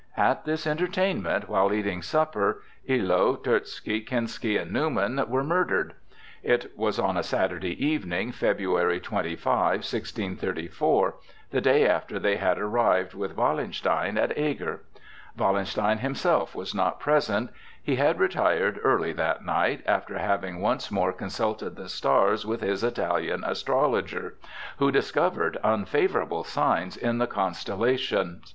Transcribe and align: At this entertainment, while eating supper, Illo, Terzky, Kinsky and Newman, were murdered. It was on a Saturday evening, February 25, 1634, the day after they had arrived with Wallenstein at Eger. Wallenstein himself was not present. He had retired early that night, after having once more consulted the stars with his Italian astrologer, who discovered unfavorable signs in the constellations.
At 0.17 0.45
this 0.45 0.65
entertainment, 0.65 1.47
while 1.47 1.71
eating 1.71 2.01
supper, 2.01 2.63
Illo, 2.87 3.35
Terzky, 3.35 4.01
Kinsky 4.03 4.57
and 4.59 4.71
Newman, 4.71 5.23
were 5.29 5.43
murdered. 5.43 5.93
It 6.41 6.75
was 6.75 6.97
on 6.97 7.17
a 7.17 7.21
Saturday 7.21 7.75
evening, 7.85 8.31
February 8.31 8.99
25, 8.99 9.53
1634, 9.81 11.13
the 11.51 11.61
day 11.61 11.85
after 11.87 12.17
they 12.17 12.37
had 12.37 12.57
arrived 12.57 13.13
with 13.13 13.37
Wallenstein 13.37 14.17
at 14.17 14.35
Eger. 14.35 14.81
Wallenstein 15.37 15.99
himself 15.99 16.55
was 16.55 16.73
not 16.73 16.99
present. 16.99 17.51
He 17.79 17.97
had 17.97 18.19
retired 18.19 18.79
early 18.83 19.13
that 19.13 19.45
night, 19.45 19.83
after 19.85 20.17
having 20.17 20.61
once 20.61 20.89
more 20.89 21.13
consulted 21.13 21.75
the 21.75 21.87
stars 21.87 22.43
with 22.43 22.61
his 22.61 22.83
Italian 22.83 23.43
astrologer, 23.43 24.33
who 24.77 24.91
discovered 24.91 25.57
unfavorable 25.63 26.43
signs 26.43 26.97
in 26.97 27.19
the 27.19 27.27
constellations. 27.27 28.41